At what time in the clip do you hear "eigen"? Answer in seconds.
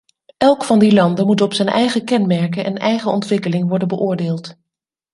1.67-2.05, 2.77-3.11